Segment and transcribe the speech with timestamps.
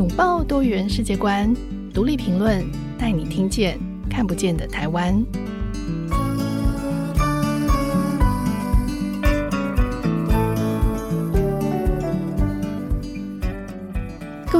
[0.00, 1.54] 拥抱多元世界观，
[1.92, 2.64] 独立评论，
[2.98, 5.22] 带你听见看不见的台湾。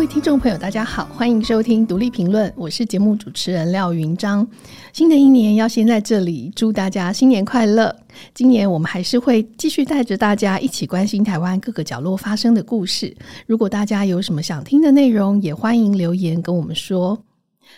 [0.00, 4.48] 各位听众朋友，大家好，欢迎收听独立评论，我是节目主持人廖云章。
[4.94, 7.94] 新的一年要先在这里祝大家新年快乐。
[8.32, 13.14] 今年我们还是会继续带着大家一起关心台湾各个角落发生的故事。
[13.46, 17.22] 如果大家有什么想听的内容，也欢迎留言跟我们说。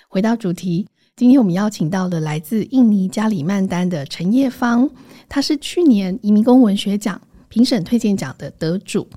[0.07, 4.89] 回到主题，今天我们邀请到了来自印尼加里曼丹的陈叶芳，
[5.29, 9.09] 她是去年移民工文学奖评审推荐奖的得主。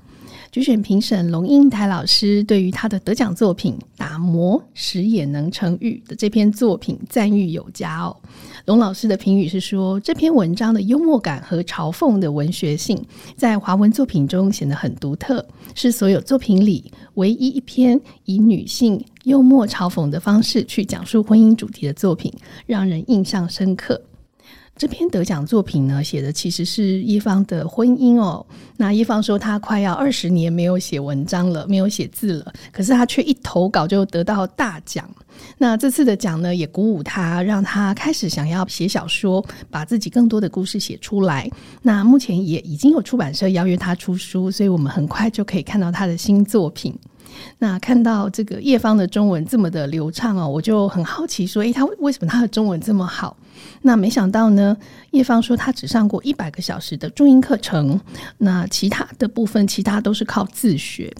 [0.50, 8.16] 举选评审龙应台老师对于他的得奖作品《打磨时也能成玉》的这篇作品赞誉有加哦。
[8.64, 13.00] 龙老师的评语是说，这篇文章的幽默感和嘲讽的文学性，
[13.36, 22.32] 在华文作品中显得很独特，是所有作品里唯一一篇以女性幽默嘲讽的方式去讲述婚姻主题的作品，
[22.66, 24.00] 让人印象深刻。
[24.76, 28.44] 这篇得奖作品呢，写的其实是一方的婚姻哦。
[28.76, 35.08] 那一方说，他快要二十年没有写文章了，没有写字了，可是他却一投稿就得到大奖。
[35.56, 41.50] 那这次的奖呢，也鼓舞他，让他开始想要写小说，把自己更多的故事写出来。
[41.80, 46.94] 那目前也已经有出版社邀约他出书，所以我们很快就可以看到他的新作品。
[47.58, 53.36] 那看到这个叶芳的中文这么的流畅哦，我就很好奇说，诶，他为什么他的中文这么好？
[53.82, 54.76] 那没想到呢，
[55.12, 57.98] 叶芳说他只上过一百个小时的中英课程，
[58.38, 61.12] 那其他的部分，其他都是靠自学。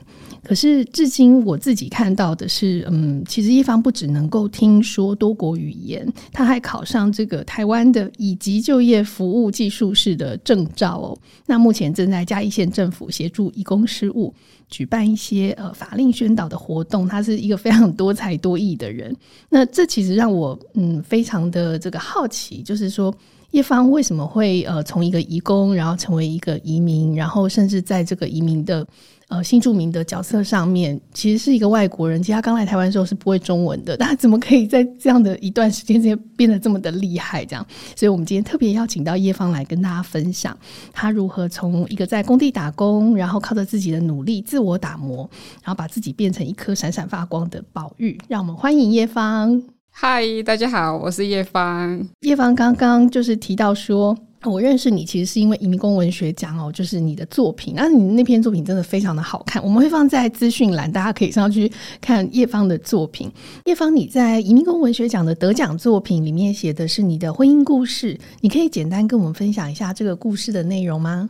[0.47, 11.19] 可是至今我自己看到的是，嗯，其实叶芳不只能够听说多国语言，他还考上这个台湾的以及就业服务技术士的证照哦。
[11.47, 14.33] 那目前正在嘉义县政府协助移工事务。
[14.69, 19.15] 举办一些呃法令宣导的活动，他是一个非常多才多艺的人。
[19.49, 23.15] 那这其实让我嗯非常的这个好奇，就是说
[23.53, 28.87] 叶芳为什么会呃从一个移工，然后成为一个移民，然后甚至在这个移民的。
[29.29, 32.23] 呃，新著名的角色上面，其实是一个外国人。
[32.23, 37.45] 其实他刚来台湾的时候是不会中文的， 但他怎么可以在这样的一段时间之间变得这么的厉害？
[37.45, 37.67] 这样，
[37.97, 40.57] 所以我们今天特别邀请到叶芳来跟大家分享，
[40.93, 45.29] 他如何从一个在工地打工，然后靠着自己的努力自我打磨，
[45.63, 48.17] 然后把自己变成一颗闪闪发光的宝玉。
[48.29, 49.61] 让我们欢迎叶芳。
[49.91, 52.07] 嗨，大家好，我是叶芳。
[52.21, 54.17] 叶芳刚刚就是提到说。
[54.51, 61.71] 我认识你其实是因为移民工文学奖哦，就是你的作品，那你那篇作品真的非常的好看，我们会放在资讯栏，大家可以上去
[62.01, 63.31] 看叶芳的作品。
[63.65, 71.29] 叶芳，你在移民工文学奖的得奖作品里面写的是你的婚姻故事，你可以简单跟我们分享一下这个故事的内容吗？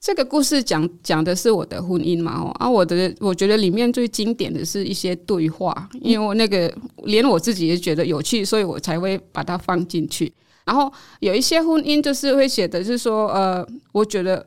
[0.00, 10.32] 这个故事讲讲的是我的婚姻嘛，哦啊，我的我觉得里面最经典的是一些对话，因为我那个连我自己也觉得有趣，所以我才会把它放进去。
[10.68, 14.46] 然后有一些婚姻就是会写的，是说，呃，我觉得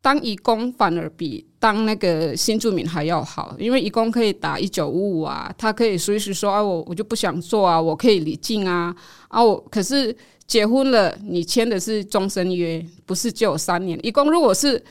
[0.00, 8.96] 当义工反而比当那个新住民还要好，因为义工可以打一九五五啊，他可以随时说啊，我我就不想做啊，我可以离境啊，
[9.28, 10.16] 啊，我可是
[10.46, 13.98] 结婚了，你签的是终身约，不是只有三年。
[14.02, 14.82] 义工如果是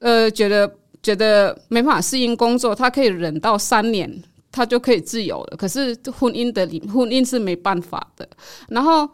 [0.00, 0.68] 呃觉得
[1.04, 4.12] 觉得没办法适应工作，他可以忍到三年，
[4.50, 5.56] 他就可以自由了。
[5.56, 8.28] 可是婚姻的婚姻是没办法的，
[8.68, 9.08] 然后。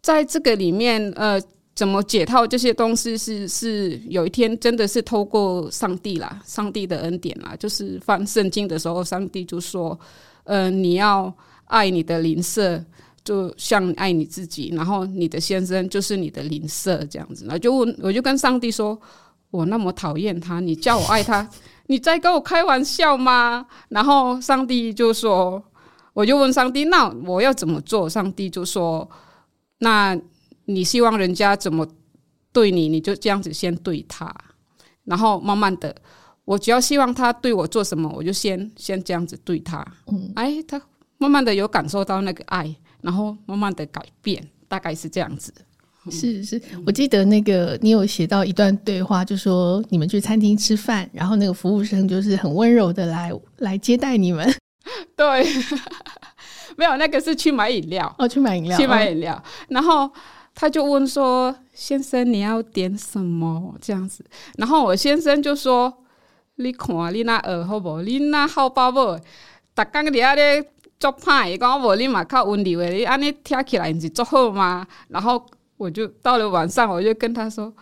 [0.00, 1.40] 在这个里面，呃，
[1.74, 9.98] 怎么解套这些东西是是有一天真的是透过上帝啦，上帝的恩典啦，就是翻圣经的时候，上帝就说，
[10.44, 11.32] 呃，你要
[11.66, 12.82] 爱你的邻舍，
[13.22, 18.98] 就像爱你自己，然后你的先生就是你的邻舍这样子，那就问，我就跟上帝说，
[19.50, 21.48] 我那么讨厌他，你叫我爱他，
[21.86, 23.66] 你在跟我开玩笑吗？
[23.88, 25.62] 然后上帝就说，
[26.12, 28.08] 我就问上帝，那我要怎么做？
[28.08, 29.08] 上帝就说。
[29.78, 30.18] 那
[30.64, 31.86] 你希望人家怎么
[32.52, 34.34] 对你，你就这样子先对他，
[35.04, 35.94] 然后慢慢的，
[36.44, 39.84] 我只要希望他对我做什么，我就先先这样子对他。
[40.06, 40.80] 嗯，哎，他
[41.18, 45.52] 慢慢的有感受到那个爱，然后慢慢的改变，大概是这样子。
[46.10, 54.50] 是是，我记得那个你有写到一段对话，就说你们去餐厅吃饭，然后那个服务生就是很温柔的来来接待你们。
[55.14, 55.46] 对。
[56.78, 59.34] 没有，那个是去买饮料哦，去买饮料，去买饮料。
[59.34, 60.08] 哦、然后
[60.54, 64.24] 他就问说：“先生，你要点什么？”这样子。
[64.58, 65.92] 然后我先生就说
[66.54, 68.00] ：“你看你那耳好不？
[68.02, 69.18] 你那好包不？
[69.74, 70.64] 大刚你阿咧
[71.00, 75.44] 做派，讲我你嘛靠温柔的，你安尼听起来是做好吗？”然后
[75.78, 77.74] 我就到了晚上，我就跟他说：“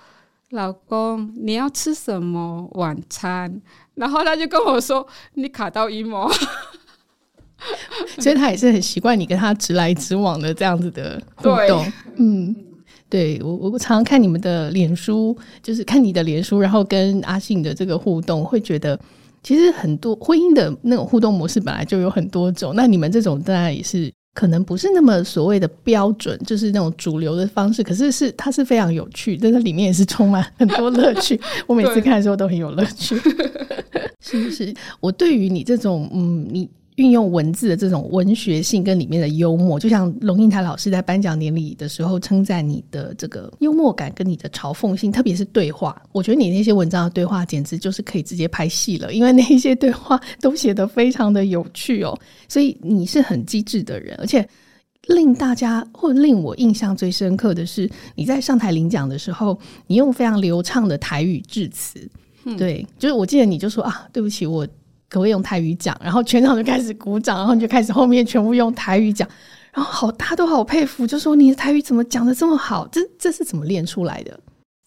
[0.52, 3.60] 老公，你要吃什么晚餐？”
[3.96, 6.30] 然后他就跟我说：“你卡到阴谋。”
[8.18, 11.92] 所以他也是很习惯你跟他直来直往的这样子的互动。
[12.16, 12.54] 嗯，
[13.08, 18.98] 对我我常常看你们的脸书，就是看你的脸书，然后跟阿信的这个互动，会觉得
[19.42, 24.12] 其实很多婚姻的那种互动模式本来就有很多种，那你们这种当然也是。
[24.36, 27.82] 可能不是那么所谓的标准，就是那种主流的方式。
[27.82, 31.40] 可是是它是非常有趣，但是里面也是充满很多乐趣。
[31.66, 33.16] 我每次看的时候都很有乐趣，
[34.20, 34.74] 是不是？
[35.00, 36.68] 我对于你这种，嗯，你。
[36.96, 52.18] 运用文字的这种文学性跟里面的幽默，就像龙应台老师在颁奖典礼的时候称赞你的这个幽默感跟你的嘲讽性，特别是对话，我觉得你那些文章的对话简直就是可以直接拍戏了，因为那一些对话都写得非常的有趣哦。
[52.48, 54.48] 所以你是很机智的人，而且
[55.08, 62.00] 令大家或令我印象最深刻的是，你在上台领奖的时候，你用非常流畅的台语致辞。
[62.44, 64.66] 嗯，对，就是我记得你就说啊，对不起我。
[65.08, 65.96] 可不可以用台语讲？
[66.02, 69.28] 然后全场就开始鼓掌，然后你就开始后面全部用台语讲，
[69.72, 72.86] 然后好，大家都好佩服，就说你的台语怎么讲的这么好？
[72.88, 74.38] 这这是怎么练出来的？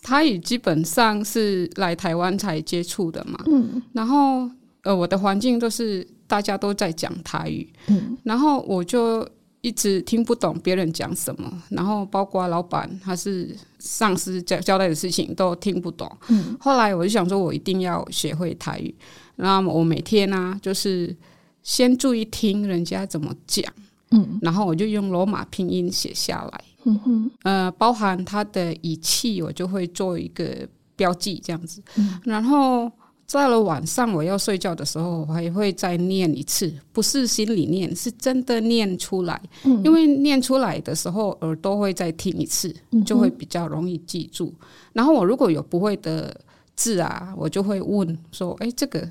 [0.02, 4.50] 台语基本上是来台湾才接触的嘛，嗯，然后
[4.84, 9.28] 呃，我的环境都是大家都在讲台语，嗯，然后我就
[9.60, 18.96] 一直听不懂别人讲什么，然后包括老板还是上司交交代的事情都听不懂，嗯，后来我就想说，我一定要学会台语。
[19.42, 21.16] 那么我每天呢、啊，就是
[21.64, 23.66] 先注意听人家怎么讲，
[24.12, 32.92] 嗯，然后我就用罗马拼音写下来，嗯哼，呃，包含他的语气，我就会做一个标记，这样子，嗯，然后
[33.32, 42.76] 到了晚上我要睡觉的时候，我还会再念一次，不是心里念，是真的念出来，嗯，因为念出来的时候耳朵会再听一次，
[43.06, 44.54] 就会比较容易记住。
[44.92, 46.36] 然后我如果有不会的
[46.76, 49.08] 字啊，我就会问说，哎，这个。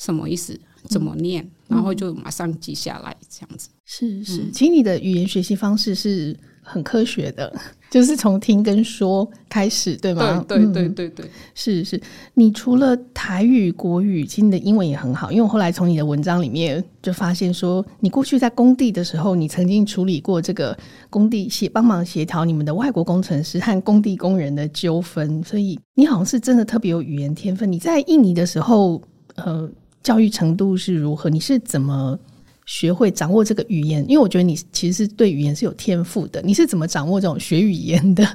[0.00, 0.58] 什么意思？
[0.88, 1.44] 怎么念？
[1.68, 3.68] 嗯、然后就马上记下来，这样子。
[3.84, 7.54] 是是，其实你的语言学习方式是很科学的，
[7.90, 10.42] 就是从听跟说开始，对吗？
[10.48, 12.00] 对对对对对，嗯、是是。
[12.32, 15.30] 你除了台语、国语，其实你的英文也很好。
[15.30, 20.74] 因为我后来从你的文章里面就发现说，你过去在工地的时候，你曾经处理过这个
[21.10, 27.70] 工地协帮忙协调你们的外国工程师和工地工人的纠纷，所以你好像是真的特别有语言天分。
[27.70, 29.02] 你在印尼的时候，
[29.34, 29.70] 呃。
[30.02, 31.28] 教育程度是如何？
[31.28, 32.18] 你是怎么
[32.66, 34.04] 学会掌握这个语言？
[34.08, 36.40] 因为我觉得你其实是对语言是有天赋的。
[36.42, 38.26] 你是怎么掌握这种学语言的？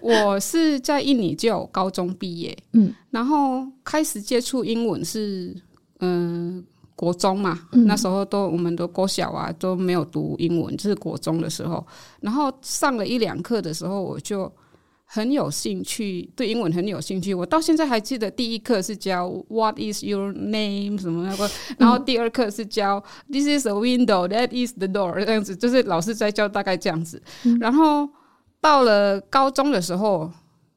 [0.00, 5.54] 我是在印尼就有高中毕业， 嗯，然后开始接触英文是
[6.00, 6.64] 嗯、呃、
[6.94, 11.86] 国中嘛，嗯、那时候都我们都国小啊都没有读英文，就是国中的时候，
[12.20, 14.50] 然后上了一两课的时候我就。
[15.08, 17.32] 很有兴趣，对英文很有兴趣。
[17.32, 21.48] 我到现在还记得第一课是教 What is your name 什么那个，
[21.78, 27.22] 然后第二课是教 This is a window, that is the door 这样子，就是老师在教大概这样子。
[27.60, 28.08] 然后
[28.60, 30.30] 到了高中的时候，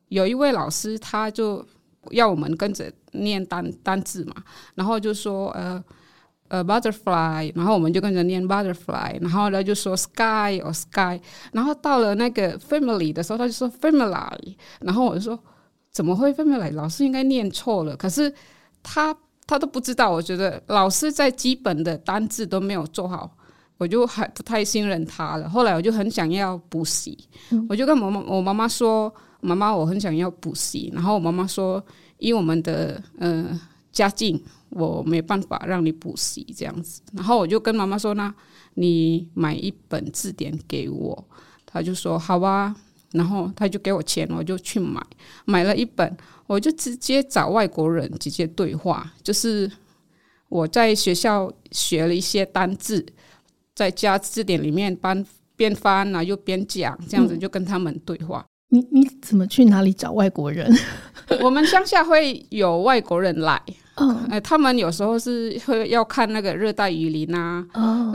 [0.09, 1.65] 有一位老师他就
[2.11, 4.35] 要我们跟着念单单字嘛，
[4.75, 5.83] 然后就说呃。
[6.49, 11.21] 呃、uh，butterfly，然后我们就跟着念 butterfly，然后他就说 sky or sky，
[11.53, 15.39] 然后到了那个 family 的时候，他就说 family，然后我就说
[15.91, 16.73] 怎么会 family？
[16.73, 18.33] 老师应该念错了，可是
[18.83, 19.15] 他
[19.47, 20.09] 他都不知道。
[20.11, 23.31] 我觉得老师在基本的单字都没有做好，
[23.77, 25.49] 我就还不太信任他了。
[25.49, 27.17] 后来我就很想要补习，
[27.51, 31.83] 嗯、我就跟我妈我妈妈说，妈妈我很想要补习，然后我妈妈说，
[32.17, 33.59] 以我们的呃
[33.91, 34.41] 家境。
[34.69, 38.31] 我没办法让你补习这样子，然后我就跟妈妈说：“那
[38.75, 41.27] 你买一本字典给我。”
[41.65, 42.75] 他就说：“好吧。”
[43.13, 45.03] 然后他就给我钱，我就去买，
[45.45, 46.15] 买了一本，
[46.45, 49.71] 我就直接找外国人直接对话，就是
[50.49, 53.03] 我在学校学了一些单字，
[53.73, 58.45] 在家字典里面翻边翻啊又边讲，这样子就跟他们对话。
[58.71, 60.71] 嗯、你你怎么去哪里找外国人？
[61.41, 63.61] 我们乡下会有外国人来。
[64.01, 67.65] 嗯、呃，他们有时候是会要看那个热带雨林啊，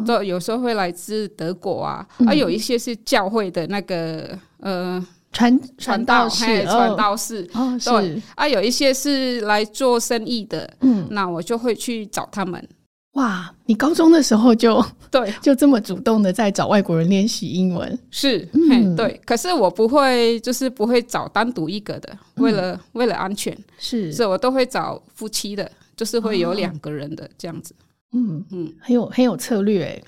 [0.06, 4.30] 都、哦、有时候会来自德国啊，嗯、啊，有一些是教会的那个
[4.60, 12.66] 呃传传道士，传道士，哦，对，啊，有一些是来做生意的，嗯，那我就会去找他们。
[13.14, 19.20] 哇，你高中的时候就 对， 就这么主动的在找外国人练习英文，是，嗯，对。
[19.24, 27.72] 可是我不会，就是不会找单独一个的，为了、嗯、为了安全，是，所以我都会找夫妻的，就是会有两个人的这样子。
[28.16, 30.04] 嗯嗯，很有很有策略诶。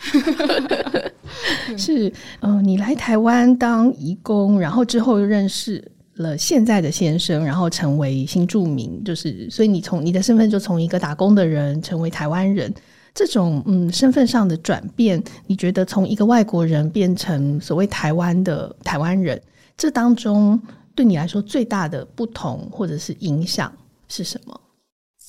[1.78, 2.08] 是，
[2.40, 5.82] 嗯、呃，你来台湾当义工，然后之后又认识
[6.14, 12.74] 了现在的先生，然后成为新住民，就是所以你从你的身份就从一个打工的人成为台湾人。
[13.16, 19.40] 这种嗯身份上的转变，你觉得从一个外国人变成所谓台湾的台湾人，
[19.74, 20.60] 这当中
[20.94, 23.72] 对你来说最大的不同或者是影响
[24.06, 24.60] 是什么？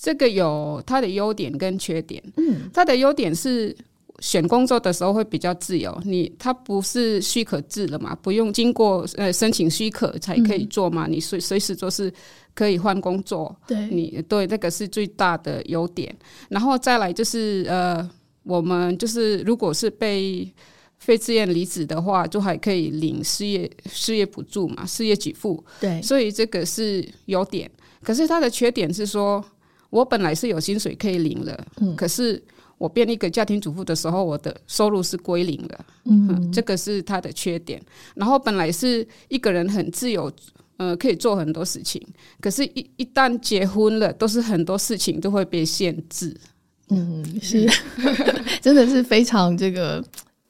[0.01, 2.21] 这个有它的优点跟缺点。
[2.35, 3.75] 嗯，它的优点是
[4.19, 12.13] 选工作的时候会比较自由，你它不是许可制了嘛，不用经过呃申请许可才可以做嘛，嗯、你随随时都是
[12.57, 13.55] 可以换工作。
[13.67, 16.15] 对，你对这个是最大的优点。
[16.49, 18.09] 然后再来就是呃，
[18.41, 20.51] 我们就是如果是被
[20.97, 25.63] 非自愿离职的话，就还可以领失业失业补助嘛，失业给付。
[25.79, 27.69] 对，所以这个是优点。
[28.01, 29.45] 可是它的缺点是说。
[29.89, 32.43] 我本来是有薪水可以领的，嗯，可是
[32.77, 37.81] 我变一个家庭主妇的时候，我的收入是归零的，嗯，嗯，这个是他的缺点。
[38.13, 40.29] 然后本来是一个人很自由，
[40.77, 42.01] 呃，可以做很多事情，
[42.39, 46.35] 可是一，一一旦结婚了，都是很多事情都会被限制。
[46.89, 47.67] 嗯，是，
[48.61, 50.03] 真的是非常这个。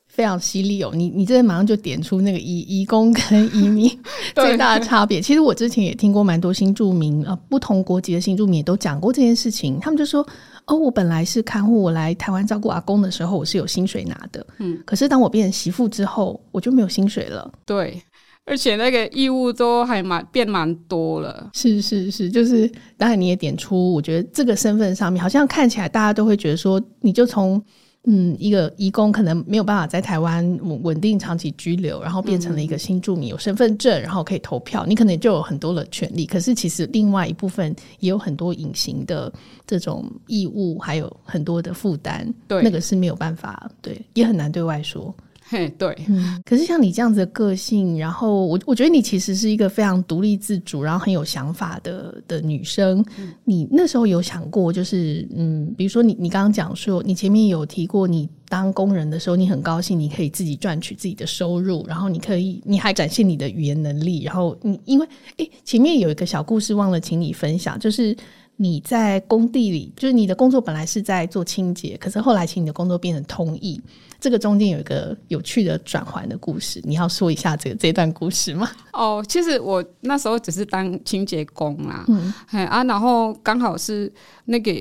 [0.10, 0.92] 非常犀利哦！
[0.96, 3.88] 你你这马上就点出那个移移工跟移民
[4.34, 5.22] 最大的差别。
[5.22, 9.80] 其实我之前也听过蛮多新住民啊，不同国籍的新住民也都讲过这件事情。
[9.80, 10.28] 他们就说
[10.66, 14.44] ：“哦，我本来是看护，我来台湾照顾阿公的时候，我是有薪水拿的。
[14.58, 17.54] 嗯，可是当我变成媳妇之后，我就没有薪水了。
[17.64, 18.02] 对，
[18.48, 21.52] 而且那个义务都还蛮变蛮多了。
[21.54, 27.62] 是是是，就是当然你也点出，我觉得这个身份上面好像看起来大家都会觉得说，你就从。
[28.10, 36.26] 嗯，一个移工可能没有办法在台湾稳稳定长期居留，然后变成了一个新住民，有身份证，然后可以投票，你可能就有很多的权利。
[36.26, 39.34] 可是其实另外一部分也有很多隐形的
[39.66, 42.34] 这种义务，还有很多的负担。
[42.48, 45.14] 对，那个是没有办法，对，也很难对外说。
[45.50, 53.04] 嘿，对，嗯，可是像你这样子的个性，然后我我觉得你其实是一个非常独立自主，然后很有想法的的女生。
[53.18, 68.16] 嗯，你那时候有想过，就是嗯，比如说你你刚刚讲说，你前面有提过，你当工人的时候，你很高兴你可以自己赚取自己的收入，然后你可以你还展现你的语言能力，然后你因为诶，前面有一个小故事忘了请你分享，就是。
[68.60, 73.80] 你在工地里，就是你的工作本来是在做清洁，可是后来请你的工作变成通译，
[74.20, 78.68] 这个中间有一个有趣的转换的故事，你要说一下这个这段故事吗？
[78.94, 82.34] 哦，其实我那时候只是当清洁工啦，嗯，
[82.68, 84.12] 啊，然后刚好是
[84.46, 84.74] 那个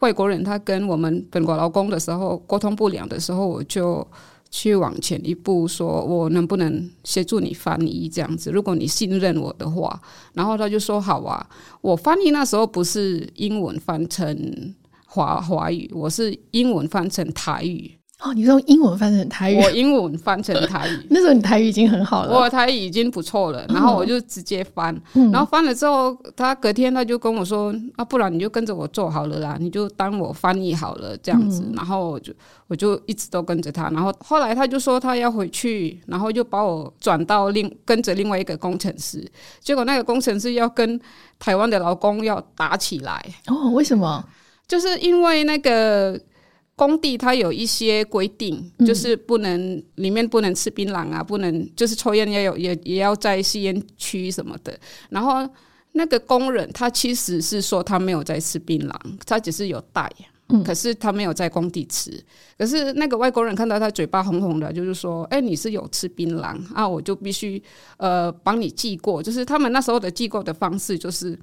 [0.00, 4.06] 外国人他跟我们本国劳工的时候沟通不良的时候，我就。
[4.50, 8.50] 去往前一步，说我能不能协助你翻译这样子？
[8.50, 10.00] 如果你信任我的话，
[10.34, 11.46] 然后他就说好啊。
[11.80, 14.74] 我翻译那时候不是英文翻成
[15.06, 17.95] 华华语，我是英文翻成台语。
[18.22, 19.60] 哦，你是用英文翻成台语？
[19.62, 21.06] 我英文翻成台语。
[21.10, 23.66] 那时候你台语已经很好了，我台语已经不错了。
[23.68, 31.62] 然后我就直接翻，嗯、然后翻了之后，他隔天他就跟我说：“啊，不然你就跟着我做好了啦，你就当我翻译好了这样子。
[31.66, 32.32] 嗯”然后我就
[32.68, 33.90] 我就一直都跟着他。
[33.90, 39.22] 然后后来他就说他要回去，然后就把我转到另跟着另外一个工程师。
[39.60, 40.98] 结果那个工程师要跟
[41.38, 43.22] 台湾的劳工要打起来。
[43.48, 44.24] 哦，为什么？
[44.66, 46.18] 就是因为那个。
[46.76, 54.78] 工地它有一些规定，就是不能、嗯、里面不能吃槟榔啊，不能就是抽烟也有也也要在吸烟区什么的。
[55.08, 55.48] 然后
[55.92, 60.12] 那个工人他其实是说他没有在吃槟榔，他只是有带，
[60.50, 62.22] 嗯、可是他没有在工地吃。
[62.58, 66.86] 可是那个外国人看到他嘴巴红红的，就是说：“哎、欸，你是有吃槟榔啊？
[66.86, 67.62] 我就必须
[67.96, 71.38] 呃帮你记过。”就是他们那时候的记过的方式，就是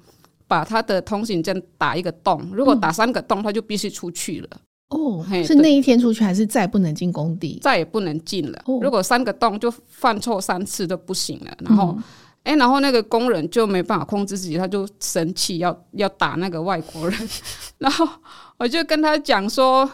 [0.46, 4.48] 把他的通行证打一个洞，如果打三个洞，他就必须出去了。
[4.94, 7.58] 哦，是那一天出去，还是再也不能进工地？
[7.60, 8.58] 再也不能进了。
[8.66, 11.50] 哦、如果三个洞就犯错三次都不行了。
[11.58, 11.96] 然后，
[12.44, 17.28] 哎、嗯欸，然后那个工人就没办法控制自己，他就生气，要要打那个外国人。
[17.78, 18.08] 然后
[18.56, 19.90] 我就跟他讲说：“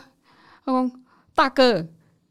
[0.66, 0.90] 嗯，
[1.34, 1.86] 大哥，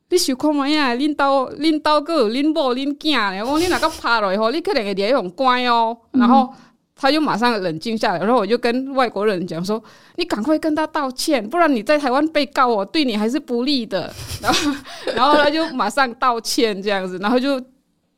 [0.09, 0.93] 你想看嘛呀？
[0.95, 6.53] 恁兜恁兜个有恁某恁囝嘞，我你哪个趴了以后，你可能会得用关哦。”然后。
[6.99, 9.81] 嗯他就马上冷静下来，然后我就跟外国人讲说
[10.17, 14.13] ：“你赶快跟他道歉，不然你在台湾被告，我对你还是不利的。”
[14.43, 14.71] 然后，
[15.15, 17.57] 然后他就马上道歉这样子，然后就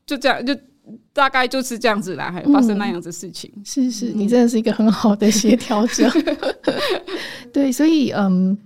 [0.07, 0.57] 就这样，就
[1.13, 3.51] 大概就是这样子啦，还发生那样子事情。
[3.57, 6.09] 嗯、是是，你真的是一个很好的协调者。
[7.53, 8.57] 对，所以嗯，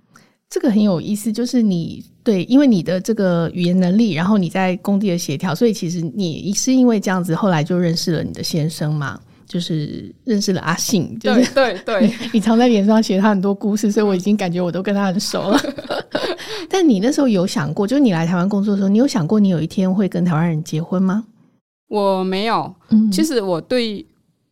[0.49, 9.19] 这个很有意思，就是你对，因为你的这个语言能力，然后你在工地的协调，所以其实你是因为这样子，后来就认识了你的先生嘛。
[9.47, 15.59] 就是认识了阿信，就是、对对对， 你常在脸上写他很多故事，所以我已经感觉我都跟他很熟了。
[16.69, 21.25] 但你那时候有想过，就是你来台湾工作的时候，你有想过你有一天会跟台湾人结婚吗？
[21.87, 24.05] 我没有，嗯、其实我对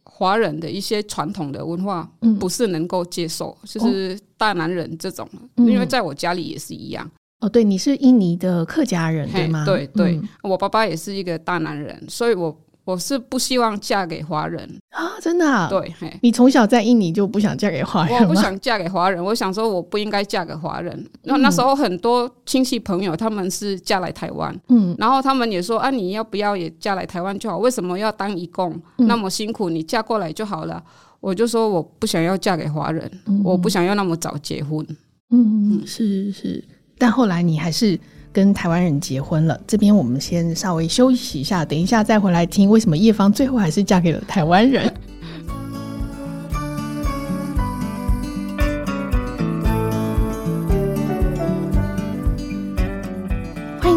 [0.03, 2.07] 华人的一些传统的文化
[2.39, 7.09] 不是能够接受，嗯、就是大男人这种，嗯、因为在我家里也是一样。
[7.41, 9.65] 哦，对，你是印尼的客家人对吗？
[9.65, 12.55] 对对，嗯、我爸爸也是一个大男人，所以我。
[12.85, 15.69] 我是不希望嫁给华人啊，真的啊？
[15.69, 18.21] 对，嘿，你从小在印尼就不想嫁给华人？
[18.21, 21.09] 我不想嫁给华人，我想说我不应该嫁给华人。
[21.23, 27.57] 那、嗯、那时候很多亲戚朋友他们是嫁来台湾，嗯，然后他们也说啊，你要不要也嫁来台湾就好？
[27.57, 29.69] 为什么要当义工、嗯、那么辛苦？
[29.69, 30.83] 你嫁过来就好了。
[31.21, 34.85] 我就说我不想要嫁给华人，嗯、我不想要那么早结婚。
[35.31, 36.61] 嗯，是是，
[36.97, 37.97] 但后来你还是。
[38.33, 44.91] 跟台湾人结婚了，这边我们先稍微休息一下，等一下再回来听为什么叶芳最后还是嫁给了台湾人。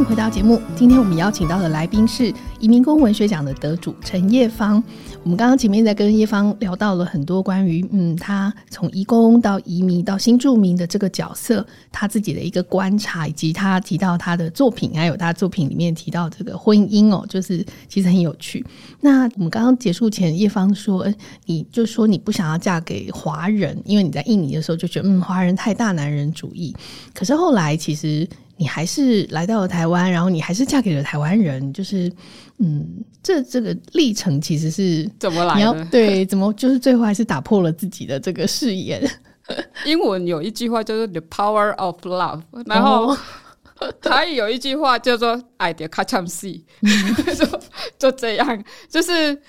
[0.09, 4.81] 回到节目，今天我们邀请到的来宾是移民工文学奖的得主陈叶芳。
[5.25, 18.65] 我们刚刚前面在跟叶芳聊到了很多关于嗯，他从移工到移民到新住民的这个角色，他自己的一个观察，以及他提到他的作品，还有他作品里面提到这个婚姻哦，就是其实很有趣。
[19.01, 21.15] 那我们刚刚结束前，叶芳说，嗯，
[21.47, 26.73] 你就说你不想要嫁给华人，因为你在印尼的时候就觉得嗯，华人太大男人主义。
[27.13, 28.27] 可是后来其实。
[28.57, 32.11] 你还是来到了台湾，然后你还是嫁给了台湾人，就是，
[32.59, 32.87] 嗯，
[33.23, 35.57] 这这个历程其实是怎么来的？
[35.59, 39.09] 你要对，怎么就是最后还是打破了自己的这个誓言。
[39.85, 43.17] 英文有一句话叫做 “the power of love”，然后
[44.01, 46.63] 台语有一句话叫做“爱的卡참시”，
[47.37, 49.41] 就就这样，就是。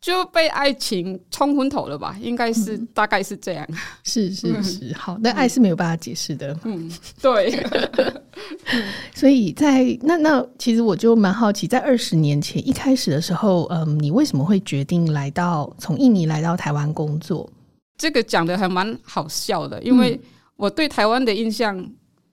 [0.00, 2.16] 就被爱情冲昏头了吧？
[2.20, 3.66] 应该是，嗯、大概是这样。
[4.04, 6.56] 是是是，好，但爱是没有办法解释的。
[6.64, 6.90] 嗯，
[7.20, 7.64] 对。
[9.12, 17.50] 所以在那那，其实我就蛮好奇，在二十年前一开始的时候，嗯，你为什么会决定来到从印尼来到台湾工作？
[17.96, 20.18] 这个讲的还蛮好笑的，因为
[20.54, 21.84] 我对台湾的印象，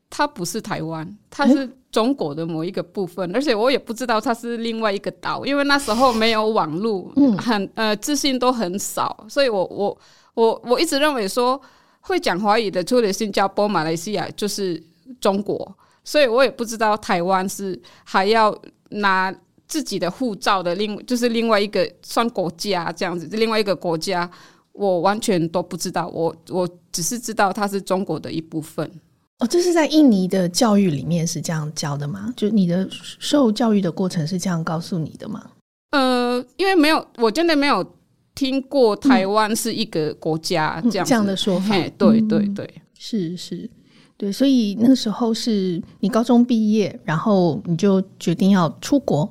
[0.10, 1.68] 它不是台湾，它是。
[1.96, 9.98] 中国的某一个部分，而且我也不知道它是另外一个岛，因为那时候没有网络，嗯、很呃资讯都很少，所以我我
[10.34, 11.62] 我我一直认为说
[12.02, 14.84] 会讲华语的除了新加坡、马来西亚就是
[15.22, 18.54] 中国，所以我也不知道台湾是还要
[18.90, 19.34] 拿
[19.66, 24.30] 自己的护照的另就是另外一个算国家这样子，另外一个国家
[24.74, 28.92] 我完全都不知道，我我只是知道它是中国的一部分。
[29.40, 32.34] 哦，这是在印尼的教育里面是这样教的吗？
[32.38, 35.52] 就你的受教育的过程是这样告诉你的吗？
[35.92, 37.86] 呃，因为没有，我真的没有
[38.34, 41.76] 听过台湾是一个国家这样、嗯、这样的说法。
[41.98, 43.70] 对对对，是是，
[44.16, 49.30] 对，所以那个时候是你高中毕业，然后你就决定要出国。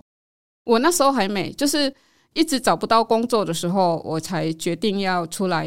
[0.65, 1.93] 我那时候还没，就是
[2.35, 5.67] 一直找不到工作的时候，我才决定要出来。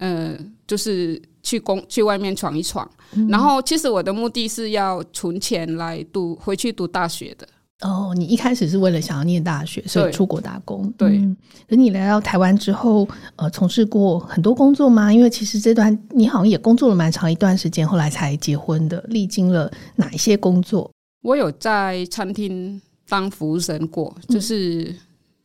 [0.00, 2.88] 嗯、呃，就是去工去外面闯一闯。
[3.28, 7.48] 然后，其实我的目的是要存钱来读回去读大学的。
[7.80, 10.92] 哦，你一开始是为了想要念大学，所以出国打工。
[10.98, 11.36] 对，嗯、
[11.68, 15.12] 可你来到台湾之后，呃，从事过很多工作吗？
[15.12, 19.02] 因为其实这段你好像也工作了蛮长一段时间，后来才结婚的。
[19.08, 20.90] 历经了哪一些工作？
[21.22, 24.92] 我有在餐厅当服务生过，就是，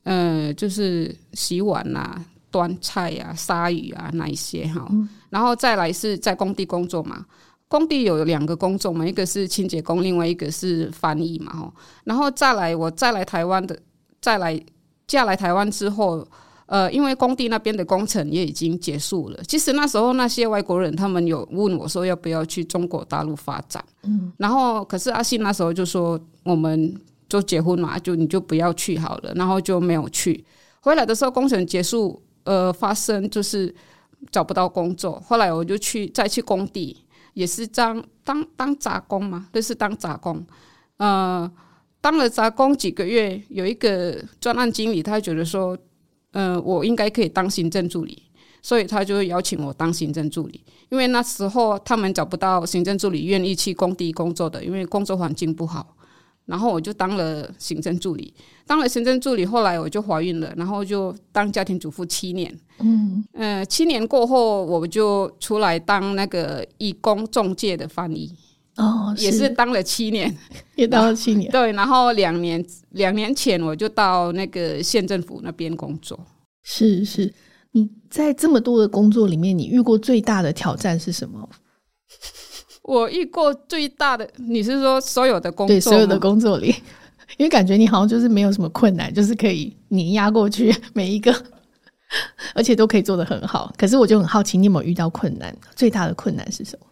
[0.05, 2.19] 嗯、呃，就是洗碗啊、
[2.53, 4.87] 端菜啊、杀鱼啊那一些哈。
[4.91, 7.25] 嗯、然后再来是在工地工作嘛。
[7.67, 11.73] 工地有两个工作嘛，一个是清洁工，另外一个是翻译嘛，哈。
[12.03, 13.75] 然后再来，我再来台湾的，
[14.21, 14.61] 再来
[15.07, 16.23] 嫁来台湾之后，
[16.67, 19.41] 呃，因为工地那边的工程也已经结束了。
[19.47, 26.95] 其实那时候那些外国人他们有问我说要不要去中国大陆发展，嗯，然后可是阿信那时候就说我们
[27.27, 30.45] 就结婚嘛，就你就不要去好了，然后就没有去。
[30.81, 33.73] 回来的时候工程结束，呃，发生就是
[34.32, 36.97] 找不到工作，后来我就去再去工地。
[37.34, 40.45] 也是当当当杂工嘛，就是当杂工，
[40.97, 41.51] 呃，
[41.99, 45.75] 当了杂工几个月，有一个专案经理，他觉得说，
[46.34, 48.21] 呃，我应该可以当行政助理，
[48.62, 50.63] 所以他就邀请我当行政助理。
[50.89, 55.97] 因为那时候他们找不到行政助理愿意去工地工作的，因为工作环境不好。
[56.45, 58.34] 然后我就当了行政助理，
[58.65, 62.53] 当了行政助理，后来我就怀孕了，然后就当家庭主妇七年。
[62.79, 68.29] 嗯，呃，七年过后，我就出来当那个义工中介的翻译。
[68.75, 70.36] 哦，也是当了七年，
[70.75, 71.49] 也当了七年。
[71.53, 76.19] 对，然后两年两年前我就到那个县政府那边工作。
[76.63, 77.32] 是是，
[77.71, 81.47] 你在这么多的工作里面，你遇过最大的挑战是什么？
[82.84, 85.76] 我遇过最大的，你是说所有的工作？
[85.76, 86.67] 对，所有的工作里，
[87.38, 91.34] 因为感觉你好像就是没有什么困难，就是可以碾压过去每一个。
[92.54, 93.74] 而且都可以做得很好。
[93.76, 95.52] 可是我就很好奇，你有没有遇到困难？
[95.76, 96.86] 最大的困难是什么？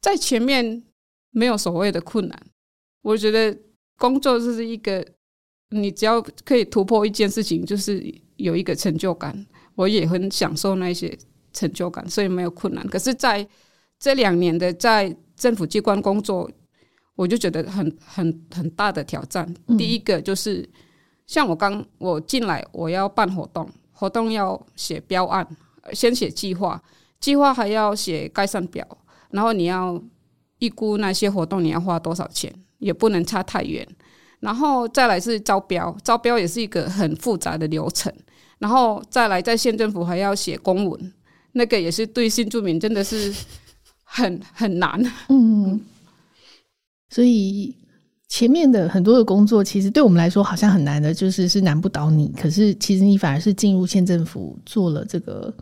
[0.00, 0.82] 在前面
[1.30, 2.42] 没有所谓的困难，
[3.02, 3.54] 我觉得
[3.98, 5.04] 工作就是一个，
[5.68, 8.02] 你只要可以突破一件事情，就是
[8.36, 9.44] 有一个成就感。
[9.74, 11.14] 我也很享受那些
[11.52, 12.86] 成就感，所以没有困难。
[12.88, 13.46] 可是在
[13.98, 16.50] 这两年的在政府机关工作，
[17.16, 19.52] 我就觉得很很很大的挑战。
[19.66, 20.68] 嗯、第一个就是
[21.26, 25.46] 像我刚我进来，我要办活动，活动要写标案，
[25.92, 26.82] 先写计划，
[27.20, 28.86] 计划还要写概算表，
[29.30, 30.02] 然后你要
[30.58, 33.86] 预估那些活动你要花多少钱，也不能差太远。
[34.40, 38.12] 然后再来是招标，招标也是一个很复杂的流程。
[38.58, 41.14] 然后再来在县政府还要写公文，
[41.52, 43.34] 那个也是对新住民真的是
[44.14, 45.12] 很很难。
[45.28, 45.80] 嗯，
[47.10, 47.74] 所以
[48.28, 52.32] 前面的很多的工作，其实对我们来说好像很难的，就是是难不倒你。
[52.40, 55.52] 可是其实你反而是进入县政府做了这个。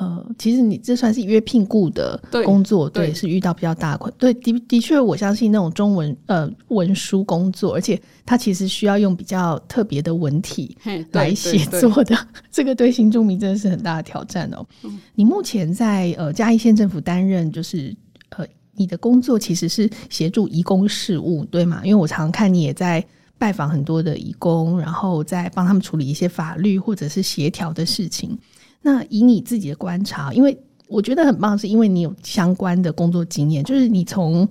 [0.00, 4.12] 呃，其实你这算是约聘雇的工作，对，对，是遇到比较大的困。
[4.16, 10.76] 对，的的确，我相信那种中文呃文书工作，而且它其实需要用比较特别的文体
[11.12, 12.16] 来写作的，
[12.50, 14.66] 这个对新住民真的是很大的挑战哦。
[14.84, 17.94] 嗯、你目前在呃嘉义县政府担任，就是
[18.30, 21.82] 呃你的工作其实是协助移工事务，对吗？
[21.84, 23.04] 因为我常看你也在
[23.36, 28.38] 拜访很多的移工，然后再帮他们处理一些法律或者是协调的事情。
[28.82, 34.46] 那以你自己的观察，因为我觉得很棒，是因为你有相关的工作经验，就是你从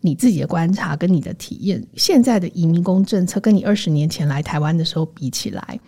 [0.00, 5.80] 你自己的观察跟你的体验，现在的移民工政策跟你二十年前来台湾的时候比起来，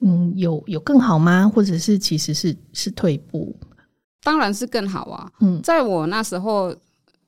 [0.00, 1.48] 嗯，有有更好吗？
[1.48, 3.54] 或者是其实是是退步？
[4.22, 5.30] 当然是更好啊。
[5.40, 6.74] 嗯，在我那时候，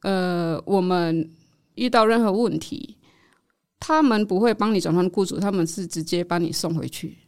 [0.03, 1.29] 呃，我们
[1.75, 2.97] 遇到任何问题，
[3.81, 7.19] 他们不会帮你转换雇主，他们是直接把你送回去。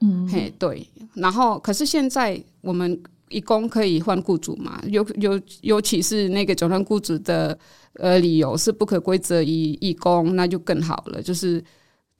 [0.00, 4.80] 嗯，嘿，对，然后可是现在我们义工可以换雇主嘛？
[4.88, 7.58] 尤尤尤其是那个转换雇主的
[7.94, 9.48] 呃理由是不可归责于
[9.80, 11.22] 义工，那就更好了。
[11.22, 11.64] 就是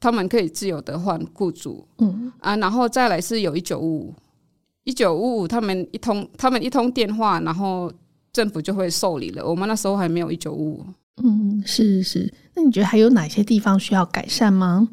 [0.01, 4.15] 他们可以自由的换雇主，嗯啊，然后再来是有一九五五，
[4.85, 7.93] 一九五五他们一通他们一通电话，然后
[8.33, 9.47] 政府就会受理了。
[9.47, 10.87] 我们那时候还没有一九五五，
[11.23, 12.33] 嗯，是是。
[12.55, 14.89] 那你觉得还有哪些地方需要改善吗？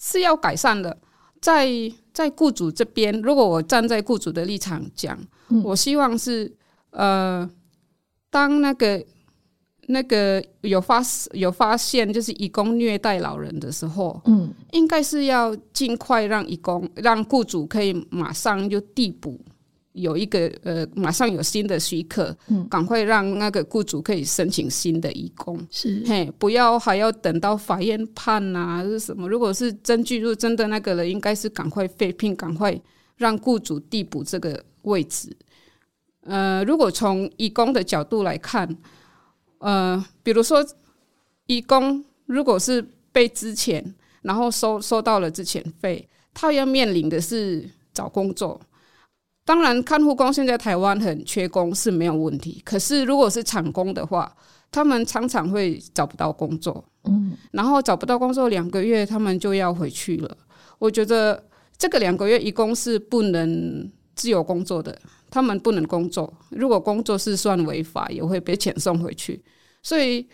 [0.00, 0.98] 是要改善的。
[1.42, 1.68] 在
[2.14, 5.18] 在雇主这边，如果我站在雇主的立场讲，
[5.50, 6.50] 嗯、我希望是
[6.92, 7.48] 呃，
[8.30, 9.04] 当那个
[9.88, 11.02] 那个有发
[11.32, 19.40] 有发现就是义工虐待老人的时候，嗯，应该是要尽快让义工让雇主可以马上就递补。
[19.92, 29.28] 有一个呃，马上有新的许可，嗯，赶快让那个雇主可以申请新的义工，是嘿，不要还要等到法院判呐、啊，是什么？
[29.28, 32.80] 如果是证据，如果真的那个人，应该是赶快废聘，赶快
[33.16, 35.36] 让雇主递补这个位置。
[36.24, 38.76] 呃，如果从义工的角度来看，
[39.58, 40.64] 呃，比如说
[41.46, 43.84] 义工如果是被支遣，
[44.22, 48.58] 然后收收到了支遣费，他要面临的是找工作。
[49.44, 52.62] 当然，看护工现在台湾很缺工是没有问题。
[52.64, 54.32] 可是，如果是厂工的话，
[54.70, 56.84] 他们常常会找不到工作。
[57.04, 60.36] 嗯，然后找不到工作两个月，他们就要回去了。
[60.78, 61.42] 我觉得
[61.76, 64.96] 这个两个月一共是不能自由工作的，
[65.28, 66.32] 他们不能工作。
[66.50, 69.42] 如果工作是算违法，也会被遣送回去。
[69.82, 70.24] 所以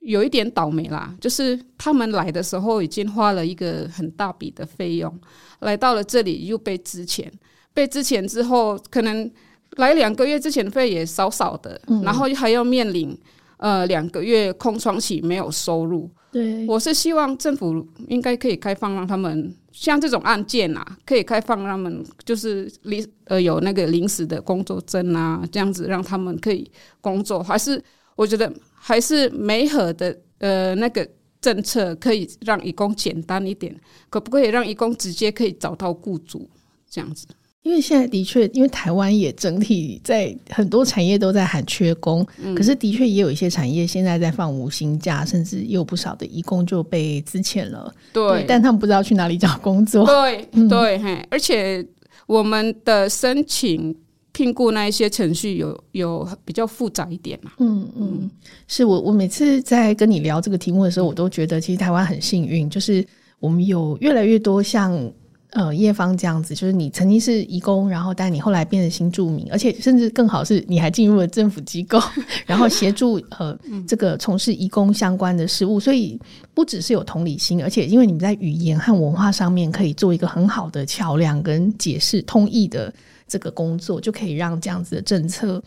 [0.00, 5.18] 有一点倒霉啦，就是他们来的时候已经花了一个很大笔的费用，
[5.60, 7.26] 来到了这里又被支遣。
[7.74, 9.30] 被之前之后，可能
[9.76, 13.18] 来两个月之前费也少少的，嗯、然后还要面临
[13.56, 16.08] 呃两个月空窗期没有收入。
[16.30, 27.42] 对，我是希望政府应该可以开放让他们像这种案件啊，可以开放让他们就是临呃有那个临时的工作证啊，这样子让他们可以工作。
[27.42, 27.80] 还是
[28.16, 31.08] 我觉得还是媒合的呃那个
[31.40, 33.74] 政策可以让义工简单一点，
[34.10, 36.48] 可不可以让义工直接可以找到雇主
[36.88, 37.26] 这样子？
[37.64, 47.90] 因为现在的确，因为台湾也整体在很多产业都在喊缺工，嗯、可是的确也有一些产业现在在放无薪假，甚至也有不少的义工就被资遣了。
[48.12, 50.04] 对，对，但他们不知道去哪里找工作。
[50.52, 50.98] 对对，
[51.30, 51.82] 而且
[52.26, 53.96] 我们的申请
[54.32, 57.52] 聘雇那一些程序有有比较复杂一点嘛。
[57.60, 58.30] 嗯嗯，
[58.68, 63.02] 是我我每次在跟你聊这个题目的时候，我都觉得其实台湾很幸运，就是
[63.40, 65.10] 我们有越来越多像。
[65.54, 72.00] 呃，叶芳这样子，就是你曾经是义工，然后但你后来变成新住民，而且甚至更好是，你还进入了政府机构，
[72.44, 76.20] 然后协助呃这个从事义工相关的事务，所以
[76.52, 82.92] 不只是有同理心，而且因为你们在语言和文化上面可以做一个很好的桥梁跟解释通译的
[83.28, 85.62] 这个工作，就可以让这样子的政策。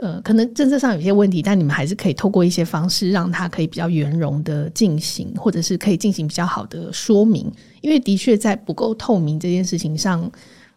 [0.00, 7.52] 呃，可能政策上有些问题，但你们还是可以透过一些方式，让它可以比较圆融的进行，或者是可以进行比较好的说明。
[7.82, 10.30] 因为的确在不够透明这件事情上，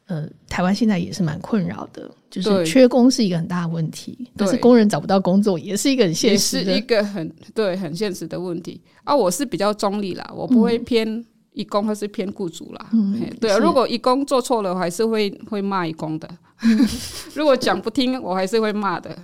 [0.08, 8.82] 呃，台湾现在也是蛮困扰的，就是缺工是一个很大的问题，但是工人找不到工作也是一个很现实的，也是一个很对很现实的问题。
[9.06, 12.90] 啊，我是比较中立啦，我不会偏义工或是偏雇主啦。
[12.92, 16.30] 嗯，对啊，如果义工做错了，我还是会会骂义工的。
[17.34, 19.16] 如果讲不听，我还是会骂的。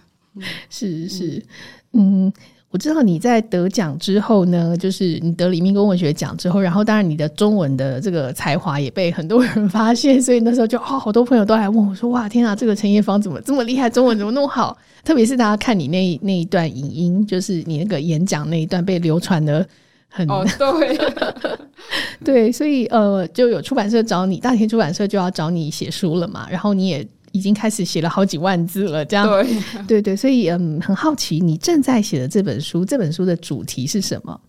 [0.70, 1.44] 是是，
[1.94, 2.32] 嗯，
[2.70, 13.90] 我知道你在得奖之后呢，就是你得李明公文学奖之后，然后当然你的中文的这个才华也被很多人发现，所以那时候就哦，好多朋友都来问我说：“哇，天啊，这个陈叶芳怎么这么厉害？
[13.90, 19.68] 中文怎么那么好？”特别是大家看你那 那一段影音，就是你那个演讲那一段被流传的
[20.08, 20.98] 很哦，对
[22.24, 27.06] 对，所以呃，就有出版社找你，大田出版社就要找你写书了嘛，然后你也。
[27.32, 29.28] 已经开始写了好几万字了，这样。
[29.28, 29.86] 对。
[29.88, 34.40] 对对，所以嗯，很好奇你正在写的这本书，这本书的主题是什么？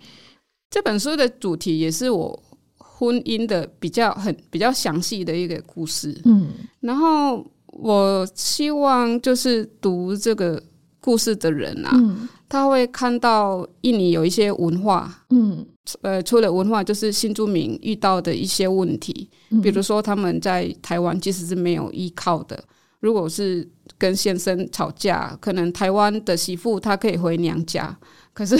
[0.71, 2.43] 这本书的主题也是我
[2.79, 6.49] 婚姻的比较很比较详细的一个故事，嗯，
[6.81, 10.63] 然后我希望就是读这个
[11.01, 15.67] 故事的人啊，嗯，他会看到印尼有一些文化，嗯。
[16.03, 19.29] 呃，除了文化，就是新住民遇到的一些问题，
[19.63, 22.63] 比如说他们在台湾其实是没有依靠的。
[23.01, 27.99] 如果是跟先生吵架，可能台湾的媳妇她可以回娘家，
[28.33, 28.57] 可是。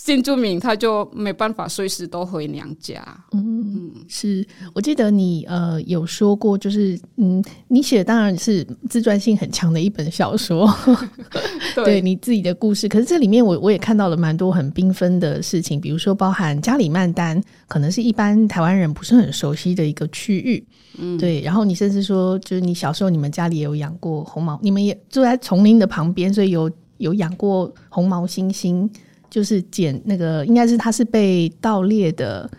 [0.00, 3.04] 新住民他就没办法随时都回娘家。
[3.32, 10.72] 嗯，是我记得你呃有说过，就是嗯，你写的当然是自传性很强的一本小说，
[11.74, 12.88] 对，对你自己的故事。
[12.88, 20.64] 可是这里面我我也看到了蛮多很缤纷的事情，比如说包含加里曼丹，可能是一般台湾人不是很熟悉的一个区域。
[20.98, 21.40] 嗯，对。
[21.40, 28.88] 然后你甚至说，就是你小时候你们家里也有养过红毛，你们也住在丛林的旁边，所以有有养过红毛猩猩。
[29.30, 32.50] 就是捡那个，应该是他是被盗猎的，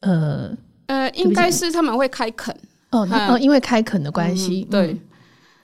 [0.00, 0.50] 呃
[0.86, 2.54] 呃，应该是他们会开垦。
[2.90, 3.06] 哦，
[3.40, 4.96] 因为开垦的关系，嗯，对，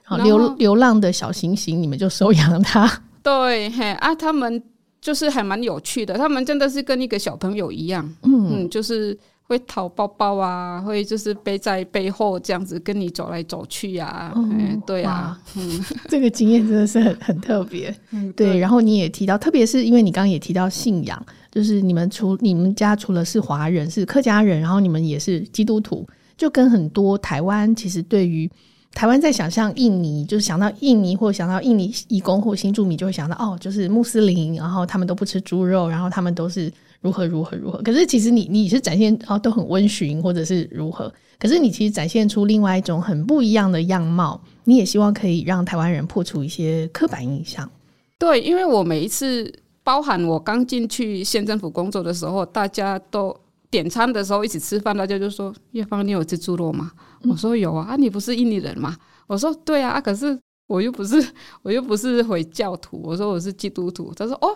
[0.02, 4.62] 好流流浪的小行星，你们就收养它， 对，嘿啊，他们
[5.00, 9.18] 就是还蛮有趣的，他们真的是跟一个小朋友一样，嗯，嗯，就是。
[9.46, 18.58] 会讨包包啊，会就是背在背后这样子跟你走来走去啊，哦欸、对啊，嗯， 这个经验真的是很很特别， 嗯，对。
[18.58, 26.06] 然后你也提到，特别是因为你刚刚也提到信仰，就是你们除你们家除了是华人是客家人，然后你们也是基督徒，
[26.38, 28.50] 就跟很多台湾其实对于
[28.94, 36.72] 台湾在想象印尼，就是想到印尼或想到印尼移工或新住民，就会想到哦，就是穆斯林，然后他们都不吃猪肉，然后他们都是。
[37.04, 37.82] 如何如何如何？
[37.82, 41.12] 可是其实你你是展现哦，都很温驯，或者是如何？
[41.38, 44.40] 可是你其实展现出另外一种很不一样的样貌。
[44.64, 47.70] 你也希望可以让台湾人破除一些刻板印象。
[48.18, 53.36] 对，因为我每一次，包含我刚进去县政府工作的时候，大家都
[53.68, 56.90] 点餐的时候一起吃饭，大家就说：“叶芳，你有吃猪肉吗？”
[57.20, 58.96] 嗯、我说：“有啊。”啊，你不是印尼人吗？
[59.26, 61.22] 我说：“对啊。”可是我又不是，
[61.60, 62.98] 我又不是回教徒。
[63.04, 64.48] 我说：“我是基督徒。”他说：“哦。”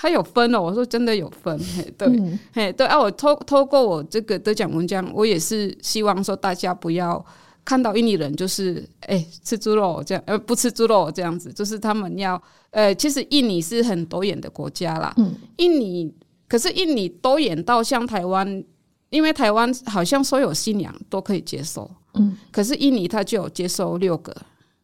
[0.00, 7.24] 还有分哦，我说真的有分，嘿，对，嗯、嘿，对啊，我透透过我这个得奖文章，我也是希望说大家不要
[7.64, 16.14] 看到印尼人就是哎吃猪肉这样，呃不吃猪肉这样子，就是他们要呃，其实印尼是很多元的国家啦，嗯，印尼
[16.46, 18.62] 可是印尼多元到像台湾，
[19.10, 24.32] 因为台湾好像所有信仰都可以接受，嗯，可是印尼他就有接受六个，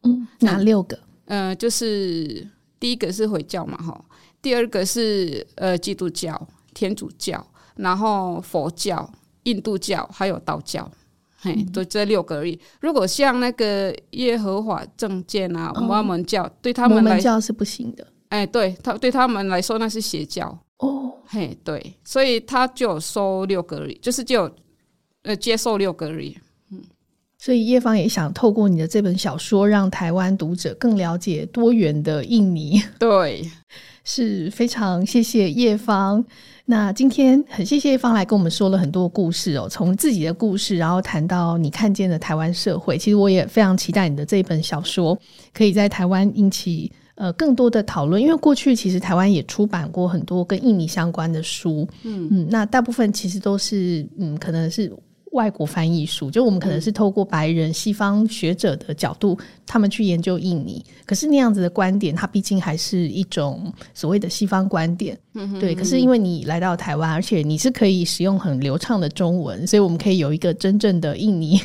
[0.03, 0.99] 嗯，哪六个？
[1.27, 2.45] 呃，就是
[2.81, 4.05] 第一个是回教嘛，哈。
[4.45, 6.39] 第二个是呃基督教、
[6.75, 7.43] 天主教，
[7.77, 9.11] 然后佛教、
[9.45, 10.87] 印度教，还有道教，
[11.41, 12.61] 嘿，就这六个而已。
[12.79, 18.07] 如果像那个耶和华证件啊、摩门教，对他们来，教是不行的。
[18.29, 20.47] 哎，对他对他们来说那是邪教
[20.81, 21.11] 哦。
[21.25, 24.55] 嘿，对，所以他就收六个而已，就是就
[25.23, 26.37] 呃接受六个而已。
[27.45, 32.83] 嗯，所以叶芳也想透过你的这本小说，让台湾读者更了解多元的印尼。
[32.99, 33.43] 对。
[34.07, 36.23] 是非常谢谢叶芳。
[36.67, 42.99] 那今天很谢谢叶芳来跟我们说了很多故事哦，从自己的故事，然后谈到你看见的台湾社会。
[42.99, 45.19] 其实我也非常期待你的这本小说
[45.55, 54.93] 可以在台湾引起呃更多的讨论，因为过去其实台湾也出版过很多跟印尼相关的书，嗯嗯，那大部分其实都是嗯可能是
[55.35, 65.19] 外国翻译书，就我们可能是透过白人西方学者的角度，他们去研究印尼，可是那样子的观点，它毕竟还是一种所谓的西方观点。
[65.61, 71.61] 对，可是因为你来到台湾，而且你是可以使用很流畅的中文，所以我们可以有一个真正的印尼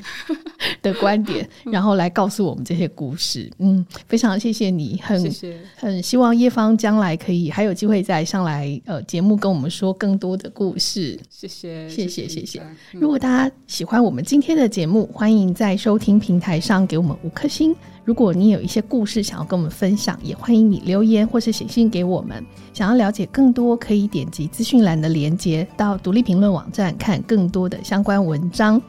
[0.82, 3.50] 的观点，然后来告诉我们这些故事。
[3.60, 11.20] 嗯，非常谢谢你，很谢谢很希望叶芳将来可以还有机会再上来呃节目跟我们说更多的故事。
[11.30, 12.62] 谢谢，谢谢，谢谢。
[12.94, 17.76] 如果大家喜欢我们今天的节目，欢迎在收听平台上给我们五颗星。
[18.06, 22.44] 如果你有一些故事想要跟我们分享，也欢迎你留言或是写信给我们。
[22.74, 28.82] 想要了解更多，可以点击资讯栏的连接，到独立评论网站看更多的相关文章。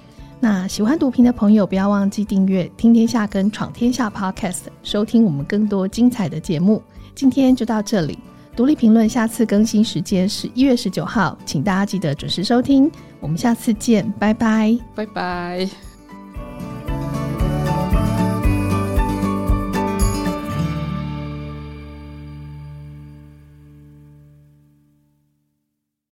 [0.43, 6.83] 那喜欢读评的朋友，不要忘记订阅《听天下》跟《闯天下》Podcast，收听我们更多精彩的节目。
[7.15, 8.19] 今天就到这里，
[8.57, 12.91] 独立评论下次更新时间是一月十九号，请大家记得准时收听。
[13.21, 15.90] 我们下次见，拜拜，拜拜。